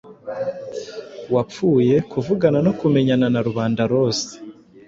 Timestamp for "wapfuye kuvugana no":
1.33-2.71